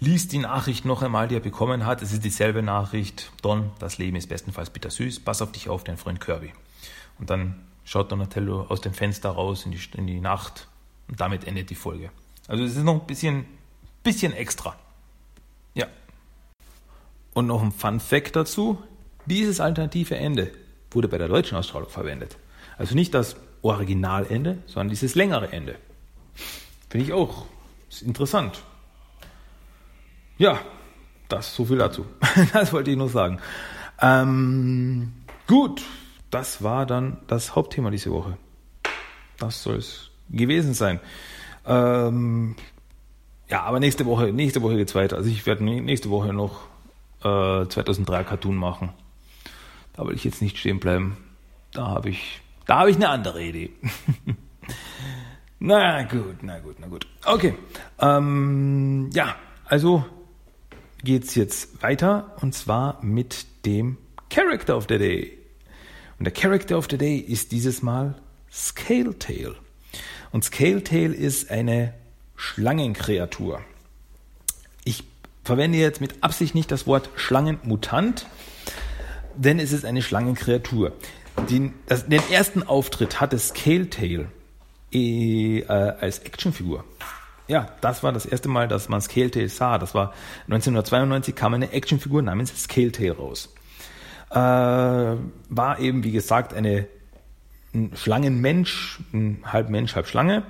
[0.01, 2.03] liest die Nachricht noch einmal, die er bekommen hat.
[2.03, 3.31] Es ist dieselbe Nachricht.
[3.43, 5.21] Don, das Leben ist bestenfalls bittersüß.
[5.21, 6.53] Pass auf dich auf, dein Freund Kirby.
[7.19, 10.69] Und dann schaut Donatello aus dem Fenster raus in die, in die Nacht
[11.09, 12.11] und damit endet die Folge.
[12.49, 13.47] Also es ist noch ein bisschen,
[14.03, 14.77] bisschen extra.
[15.75, 15.87] Ja.
[17.33, 18.83] Und noch ein Fun Fact dazu.
[19.25, 20.53] Dieses alternative Ende
[20.91, 22.37] wurde bei der deutschen Ausstrahlung verwendet.
[22.79, 25.77] Also nicht das Originalende, sondern dieses längere Ende.
[26.89, 27.47] Finde ich auch
[28.03, 28.63] interessant.
[30.39, 30.61] Ja,
[31.29, 32.07] das so viel dazu.
[32.53, 33.41] das wollte ich nur sagen.
[34.01, 35.13] Ähm,
[35.47, 35.83] gut,
[36.31, 38.37] das war dann das Hauptthema diese Woche.
[39.39, 41.01] Das soll es gewesen sein.
[41.67, 42.57] Ähm,
[43.49, 45.17] ja, aber nächste Woche, nächste Woche geht's weiter.
[45.17, 46.67] Also ich werde nächste Woche noch
[47.21, 48.91] äh, 2003 Cartoon machen.
[49.95, 51.17] Da will ich jetzt nicht stehen bleiben.
[51.73, 53.71] Da habe ich, da habe ich eine andere Idee.
[55.59, 57.07] na gut, na gut, na gut.
[57.25, 57.55] Okay.
[57.99, 60.05] Ähm, ja, also
[61.05, 63.99] geht's jetzt weiter und zwar mit dem
[64.31, 65.39] Character of the Day.
[66.19, 68.15] Und der Character of the Day ist dieses Mal
[68.51, 69.55] Scaletail.
[70.33, 71.95] Und Scaletail ist eine
[72.37, 73.61] Schlangenkreatur.
[74.85, 75.05] Ich
[75.45, 78.27] verwende jetzt mit Absicht nicht das Wort Schlangenmutant,
[79.37, 80.93] denn es ist eine Schlangenkreatur.
[81.51, 84.27] Den, das, den ersten Auftritt hatte Scaletail
[84.93, 86.85] äh, als Actionfigur
[87.49, 89.79] ja, das war das erste Mal, dass man Scaletail sah.
[89.79, 90.13] Das war
[90.49, 93.55] 1992 kam eine Actionfigur namens Scaletail raus.
[94.31, 96.89] Äh, war eben, wie gesagt, eine
[97.77, 100.43] ein Schlangenmensch, ein halb Mensch, halb Schlange,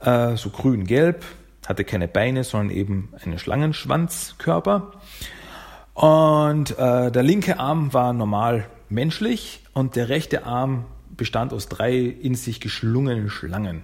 [0.00, 1.24] äh, so grün-gelb,
[1.66, 4.92] hatte keine Beine, sondern eben einen Schlangenschwanzkörper.
[5.94, 10.84] Und äh, der linke Arm war normal menschlich und der rechte Arm
[11.16, 13.82] bestand aus drei in sich geschlungenen Schlangen.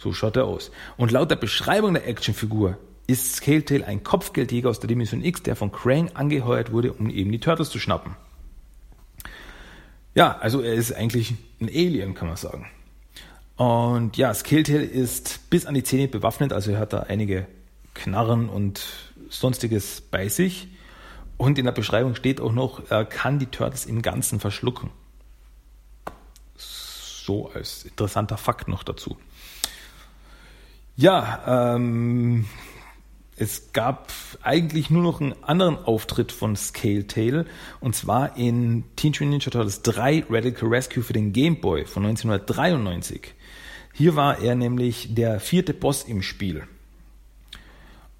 [0.00, 0.70] So schaut er aus.
[0.96, 5.56] Und laut der Beschreibung der Actionfigur ist Scaletail ein Kopfgeldjäger aus der Dimension X, der
[5.56, 8.16] von Krang angeheuert wurde, um eben die Turtles zu schnappen.
[10.14, 12.66] Ja, also er ist eigentlich ein Alien, kann man sagen.
[13.56, 17.46] Und ja, Scaletail ist bis an die Zähne bewaffnet, also er hat da einige
[17.92, 18.86] Knarren und
[19.28, 20.68] sonstiges bei sich.
[21.36, 24.90] Und in der Beschreibung steht auch noch, er kann die Turtles im Ganzen verschlucken.
[26.56, 29.18] So als interessanter Fakt noch dazu.
[31.00, 32.44] Ja, ähm,
[33.34, 37.46] es gab eigentlich nur noch einen anderen Auftritt von Scale Tail
[37.80, 42.04] und zwar in Teenage Mutant Ninja Turtles 3 Radical Rescue für den Game Boy von
[42.04, 43.32] 1993.
[43.94, 46.64] Hier war er nämlich der vierte Boss im Spiel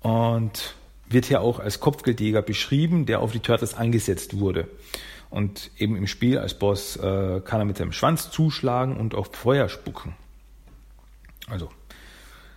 [0.00, 0.74] und
[1.06, 4.68] wird hier auch als Kopfgeldjäger beschrieben, der auf die Turtles angesetzt wurde.
[5.28, 9.28] Und eben im Spiel als Boss äh, kann er mit seinem Schwanz zuschlagen und auf
[9.34, 10.14] Feuer spucken.
[11.46, 11.68] Also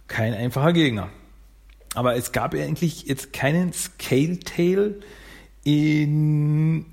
[0.08, 1.10] kein einfacher Gegner.
[1.96, 5.00] Aber es gab eigentlich jetzt keinen Scale Tail
[5.64, 6.86] in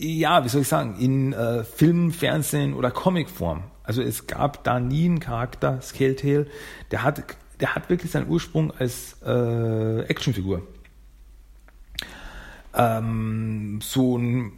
[0.00, 3.64] ja, wie soll ich sagen, in äh, Film, Fernsehen oder Comicform.
[3.82, 6.46] Also es gab da nie einen Charakter, Scale Tail,
[6.90, 7.22] der hat,
[7.60, 10.62] der hat wirklich seinen Ursprung als äh, Actionfigur.
[12.72, 14.52] Ähm, so ein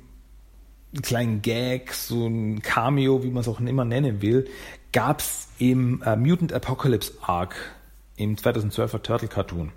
[1.02, 4.46] kleinen Gag, so ein Cameo, wie man es auch immer nennen will,
[4.92, 7.56] gab es im äh, Mutant Apocalypse Arc
[8.16, 9.72] im 2012er Turtle Cartoon.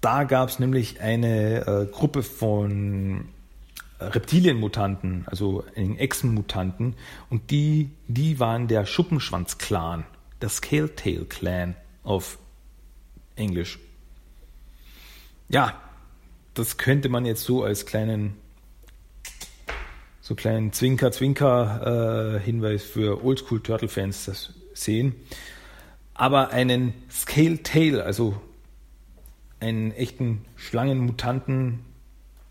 [0.00, 3.28] Da gab es nämlich eine äh, Gruppe von
[3.98, 6.94] äh, Reptilienmutanten, also Echsenmutanten,
[7.30, 10.04] und die, die waren der Schuppenschwanz-Clan,
[10.42, 12.38] der Scale-Tail-Clan auf
[13.36, 13.78] Englisch.
[15.48, 15.80] Ja,
[16.54, 18.36] das könnte man jetzt so als kleinen
[20.26, 25.14] so kleinen Zwinker-Zwinker-Hinweis äh, für Oldschool-Turtle-Fans sehen
[26.16, 28.40] aber einen Scale Tail, also
[29.60, 31.80] einen echten Schlangenmutanten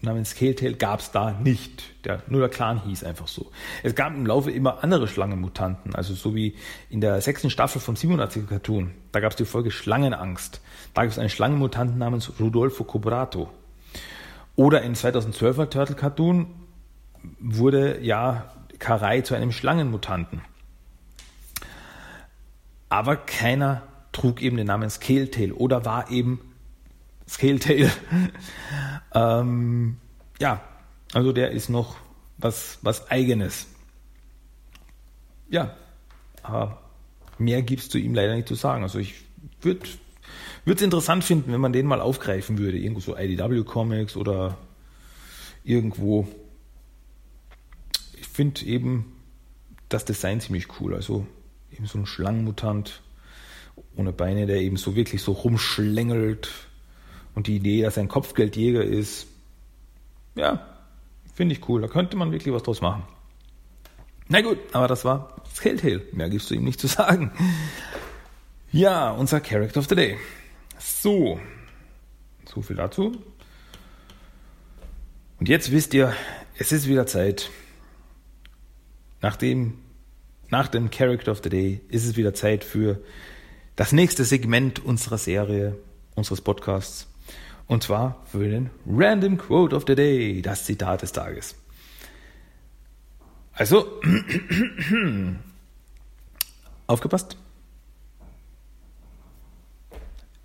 [0.02, 1.84] namens Scale Tail gab es da nicht.
[2.06, 3.52] Der, nur der Clan hieß einfach so.
[3.82, 6.56] Es gab im Laufe immer andere Schlangenmutanten, also so wie
[6.92, 8.92] in der sechsten Staffel vom 87er Cartoon.
[9.12, 10.62] Da gab es die Folge Schlangenangst.
[10.94, 13.50] Da gibt es einen Schlangenmutanten namens Rudolfo Cobrato.
[14.56, 16.48] Oder in 2012er Turtle Cartoon
[17.40, 20.42] wurde ja Karai zu einem Schlangenmutanten
[22.90, 26.40] aber keiner trug eben den Namen Scaletail oder war eben
[27.28, 27.92] Scaletail.
[29.14, 29.98] ähm,
[30.40, 30.62] ja,
[31.14, 31.98] also der ist noch
[32.38, 33.68] was, was eigenes.
[35.50, 35.76] Ja,
[36.44, 36.82] aber
[37.38, 38.84] mehr gibt es zu ihm leider nicht zu sagen.
[38.84, 39.16] Also ich
[39.62, 39.88] würde
[40.66, 42.78] es interessant finden, wenn man den mal aufgreifen würde.
[42.78, 44.58] Irgendwo so IDW Comics oder
[45.66, 46.28] irgendwo.
[48.36, 49.13] Finde eben
[49.88, 50.93] das Design ziemlich cool.
[50.93, 51.26] Also
[51.71, 53.02] eben so ein Schlangenmutant
[53.95, 56.50] ohne Beine, der eben so wirklich so rumschlängelt
[57.34, 59.28] und die Idee, dass er ein Kopfgeldjäger ist,
[60.36, 60.67] ja,
[61.34, 61.80] finde ich cool.
[61.80, 63.04] Da könnte man wirklich was draus machen.
[64.28, 66.02] Na gut, aber das war Skelltail.
[66.12, 67.32] Mehr gibst du ihm nicht zu sagen.
[68.69, 70.17] Ja, unser Character of the Day.
[70.78, 71.39] So,
[72.43, 73.13] so viel dazu.
[75.39, 76.13] Und jetzt wisst ihr,
[76.58, 77.50] es ist wieder Zeit,
[79.26, 79.80] nachdem
[80.50, 83.02] nach dem Character of the Day ist es wieder Zeit für
[83.76, 85.76] das nächste Segment unserer Serie,
[86.14, 87.08] unseres Podcasts.
[87.66, 91.56] Und zwar für den Random Quote of the Day, das Zitat des Tages.
[93.54, 94.00] Also,
[96.86, 97.36] aufgepasst.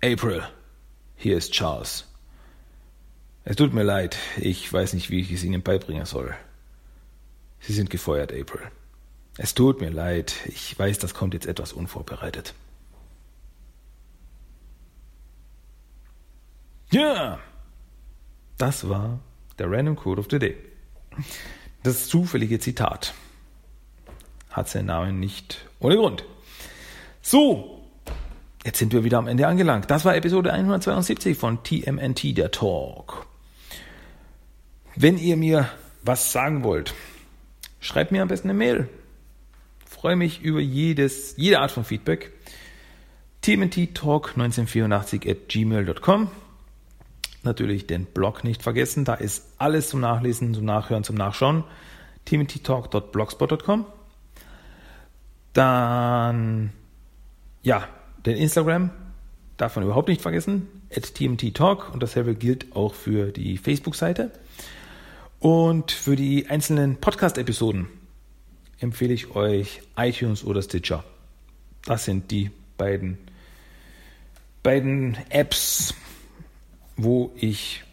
[0.03, 0.41] April,
[1.17, 2.07] hier ist Charles.
[3.43, 6.35] Es tut mir leid, ich weiß nicht, wie ich es Ihnen beibringen soll.
[7.61, 8.61] Sie sind gefeuert, April.
[9.37, 12.53] Es tut mir leid, ich weiß, das kommt jetzt etwas unvorbereitet.
[16.91, 17.39] Ja,
[18.57, 19.19] das war
[19.57, 20.57] der Random Code of the Day.
[21.83, 23.13] Das zufällige Zitat
[24.49, 26.25] hat seinen Namen nicht ohne Grund.
[27.21, 27.81] So,
[28.65, 29.89] jetzt sind wir wieder am Ende angelangt.
[29.89, 33.25] Das war Episode 172 von TMNT, der Talk.
[34.95, 35.69] Wenn ihr mir
[36.03, 36.93] was sagen wollt,
[37.81, 38.87] schreibt mir am besten eine Mail
[40.01, 42.31] freue mich über jedes, jede Art von Feedback.
[43.43, 46.31] tmnttalk1984 at gmail.com.
[47.43, 51.65] Natürlich den Blog nicht vergessen, da ist alles zum Nachlesen, zum Nachhören, zum Nachschauen.
[52.25, 53.85] tmnttalk.blogspot.com.
[55.53, 56.71] Dann,
[57.61, 57.87] ja,
[58.25, 58.89] den Instagram,
[59.57, 64.31] davon überhaupt nicht vergessen, at tmttalk und dasselbe gilt auch für die Facebook-Seite.
[65.41, 67.87] Und für die einzelnen Podcast-Episoden
[68.79, 71.03] empfehle ich euch iTunes oder Stitcher.
[71.83, 73.17] Das sind die beiden,
[74.61, 75.95] beiden Apps,
[76.95, 77.83] wo ich,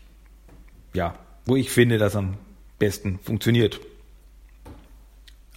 [0.93, 2.37] ja, wo ich finde, dass am
[2.79, 3.81] besten funktioniert.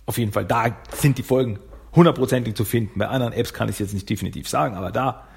[0.06, 1.60] Auf jeden Fall, da sind die Folgen
[1.94, 3.00] hundertprozentig zu finden.
[3.00, 5.28] Bei anderen Apps kann ich es jetzt nicht definitiv sagen, aber da,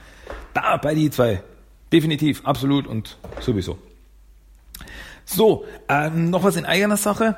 [0.53, 1.43] da bei die zwei
[1.93, 3.77] definitiv, absolut und sowieso.
[5.25, 7.37] So, ähm, noch was in eigener Sache.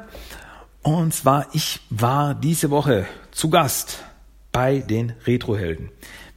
[0.83, 4.05] Und zwar, ich war diese Woche zu Gast
[4.53, 5.91] bei den Retrohelden.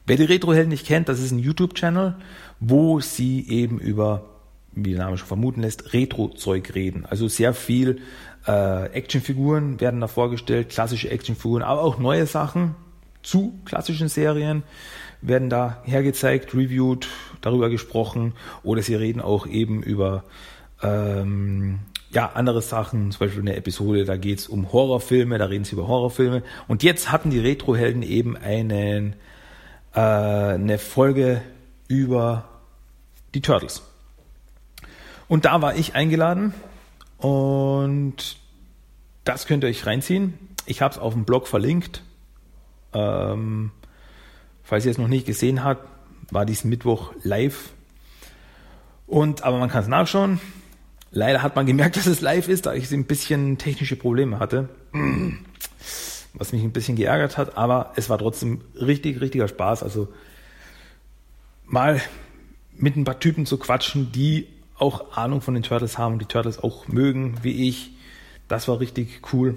[0.05, 2.15] Wer die Retrohelden nicht kennt, das ist ein YouTube-Channel,
[2.59, 4.25] wo sie eben über,
[4.71, 7.05] wie der Name schon vermuten lässt, Retro-Zeug reden.
[7.05, 8.01] Also sehr viel
[8.47, 12.75] äh, Actionfiguren werden da vorgestellt, klassische Actionfiguren, aber auch neue Sachen
[13.21, 14.63] zu klassischen Serien
[15.21, 17.07] werden da hergezeigt, reviewed,
[17.41, 18.33] darüber gesprochen
[18.63, 20.23] oder sie reden auch eben über
[20.81, 21.79] ähm,
[22.11, 25.87] ja, andere Sachen, zum Beispiel eine Episode, da geht's um Horrorfilme, da reden sie über
[25.87, 26.43] Horrorfilme.
[26.67, 29.13] Und jetzt hatten die Retrohelden eben einen,
[29.93, 31.41] äh, eine Folge
[31.87, 32.47] über
[33.33, 33.83] die Turtles.
[35.27, 36.53] Und da war ich eingeladen
[37.19, 38.37] und
[39.23, 40.33] das könnt ihr euch reinziehen.
[40.65, 42.03] Ich habe es auf dem Blog verlinkt.
[42.93, 43.71] Ähm,
[44.63, 45.87] falls ihr es noch nicht gesehen habt,
[46.31, 47.71] war diesen Mittwoch live.
[49.05, 50.39] Und aber man kann es nachschauen.
[51.11, 54.69] Leider hat man gemerkt, dass es live ist, da ich ein bisschen technische Probleme hatte.
[56.33, 59.83] Was mich ein bisschen geärgert hat, aber es war trotzdem richtig, richtiger Spaß.
[59.83, 60.07] Also
[61.65, 62.01] mal
[62.77, 66.25] mit ein paar Typen zu quatschen, die auch Ahnung von den Turtles haben und die
[66.25, 67.91] Turtles auch mögen, wie ich.
[68.47, 69.55] Das war richtig cool.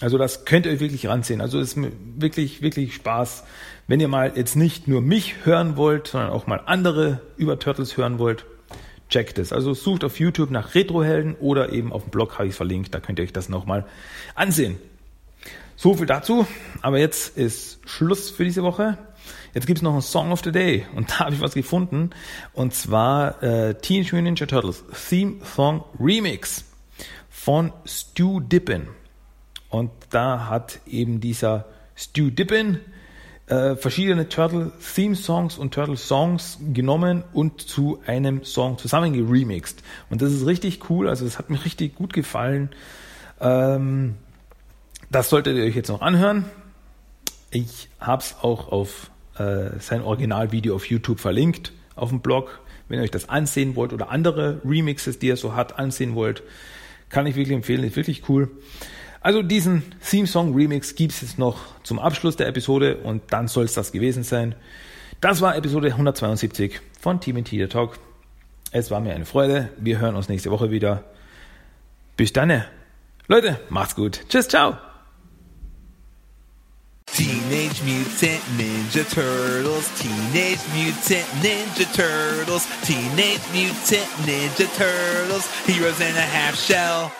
[0.00, 1.40] Also das könnt ihr euch wirklich ranziehen.
[1.40, 3.44] Also es ist wirklich, wirklich Spaß.
[3.86, 7.96] Wenn ihr mal jetzt nicht nur mich hören wollt, sondern auch mal andere über Turtles
[7.96, 8.44] hören wollt,
[9.08, 9.52] checkt es.
[9.52, 12.94] Also sucht auf YouTube nach Retrohelden oder eben auf dem Blog habe ich es verlinkt.
[12.94, 13.86] Da könnt ihr euch das nochmal
[14.34, 14.78] ansehen.
[15.76, 16.46] So viel dazu.
[16.80, 18.98] Aber jetzt ist Schluss für diese Woche.
[19.54, 22.10] Jetzt gibt es noch einen Song of the Day und da habe ich was gefunden
[22.54, 26.64] und zwar äh, Teenage Mutant Ninja Turtles Theme Song Remix
[27.28, 28.88] von Stu Dippin.
[29.68, 32.80] Und da hat eben dieser Stu Dippin
[33.52, 39.82] äh, verschiedene Turtle Theme Songs und Turtle Songs genommen und zu einem Song zusammen geremixed.
[40.08, 42.70] Und das ist richtig cool, also das hat mir richtig gut gefallen.
[43.40, 44.14] Ähm,
[45.10, 46.46] das solltet ihr euch jetzt noch anhören.
[47.50, 52.60] Ich habe es auch auf äh, sein Originalvideo auf YouTube verlinkt, auf dem Blog.
[52.88, 56.42] Wenn ihr euch das ansehen wollt oder andere Remixes, die er so hat, ansehen wollt,
[57.10, 58.50] kann ich wirklich empfehlen, ist wirklich cool.
[59.22, 63.46] Also diesen Theme Song Remix gibt es jetzt noch zum Abschluss der Episode und dann
[63.46, 64.54] soll es das gewesen sein.
[65.20, 67.98] Das war Episode 172 von Team T Talk.
[68.72, 69.68] Es war mir eine Freude.
[69.78, 71.04] Wir hören uns nächste Woche wieder.
[72.16, 72.64] Bis dann.
[73.28, 74.20] Leute, macht's gut.
[74.28, 74.76] Tschüss, ciao.
[77.06, 86.26] Teenage Mutant Ninja Turtles, Teenage Mutant Ninja Turtles, Teenage Mutant Ninja Turtles, heroes in a
[86.26, 87.12] half shell.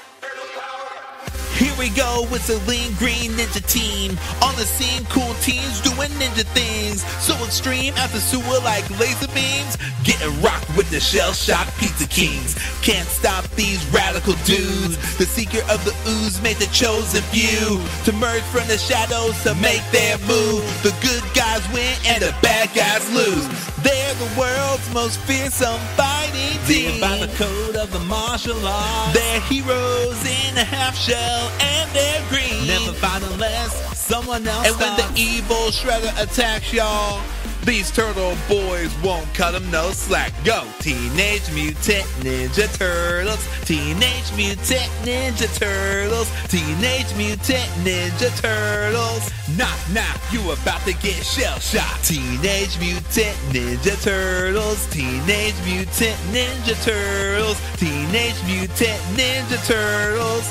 [1.63, 4.19] Here we go with the lean green ninja team.
[4.43, 7.05] On the scene, cool teens doing ninja things.
[7.23, 9.79] So extreme out the sewer like laser beams.
[10.03, 12.59] Getting rocked with the shell shock pizza kings.
[12.83, 14.99] Can't stop these radical dudes.
[15.19, 17.79] The secret of the ooze made the chosen few.
[18.07, 20.67] To merge from the shadows to make their move.
[20.83, 23.47] The good guys win and the bad guys lose.
[23.83, 27.01] They're the world's most fearsome fighting team.
[27.01, 29.13] by the code of the martial law.
[29.13, 32.67] They're heroes in a half shell and they're green.
[32.67, 34.67] Never find unless someone else.
[34.67, 37.23] And when the evil shredder attacks y'all.
[37.65, 40.33] These turtle boys won't cut them no slack.
[40.45, 40.67] Go!
[40.81, 43.47] Teenage Mutant Ninja Turtles.
[43.65, 46.29] Teenage Mutant Ninja Turtles.
[46.49, 49.31] Teenage Mutant Ninja Turtles.
[49.57, 52.05] Knock, knock, you about to get shell shocked.
[52.05, 54.85] Teenage Mutant Ninja Turtles.
[54.91, 57.61] Teenage Mutant Ninja Turtles.
[57.77, 60.51] Teenage Mutant Ninja Turtles.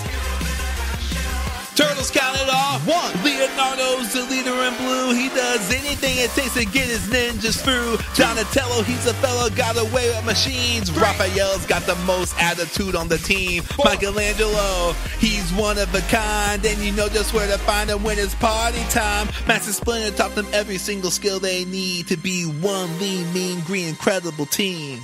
[1.76, 2.86] Turtles count it off.
[2.86, 3.24] One.
[3.24, 5.14] Leonardo's the leader in blue.
[5.14, 7.98] He does anything it takes to get his ninjas through.
[8.16, 10.92] Donatello, he's a fellow got away with machines.
[10.92, 13.64] Raphael's got the most attitude on the team.
[13.84, 16.66] Michelangelo, he's one of a kind.
[16.66, 19.28] And you know just where to find him when it's party time.
[19.48, 23.88] Master Splinter taught them every single skill they need to be one lean, mean, green,
[23.88, 25.02] incredible team.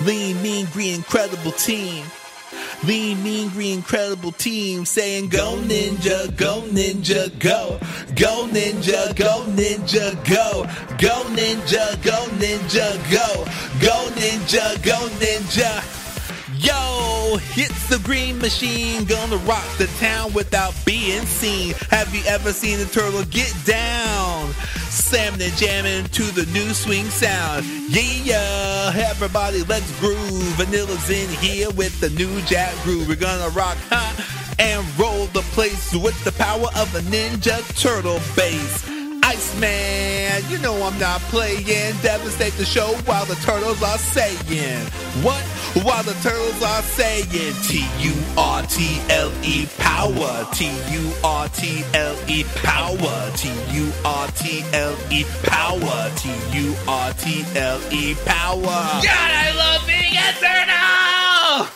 [0.00, 2.04] Lean, mean, green, incredible team.
[2.82, 7.78] Lean, mean, green, incredible team saying, Go ninja, go ninja, go.
[8.14, 10.64] Go ninja, go ninja, go.
[10.98, 13.44] Go ninja, go ninja, go.
[13.80, 16.03] Go ninja, go ninja.
[16.58, 21.74] Yo, it's the green machine, gonna rock the town without being seen.
[21.90, 24.52] Have you ever seen a turtle get down?
[24.88, 27.66] Slamming and jamming to the new swing sound.
[27.88, 30.54] Yeah, everybody, let's groove.
[30.56, 33.08] Vanilla's in here with the new jack groove.
[33.08, 34.22] We're gonna rock, huh?
[34.60, 38.93] And roll the place with the power of a ninja turtle bass.
[39.24, 41.96] Iceman, you know I'm not playing.
[42.02, 44.86] Devastate the show while the turtles are saying
[45.22, 45.42] what?
[45.84, 50.46] While the turtles are saying T U R T L E power.
[50.52, 53.30] T U R T L E power.
[53.36, 56.10] T U R T L E power.
[56.16, 58.60] T U R T L E power.
[58.60, 61.68] God, I love being a turtle!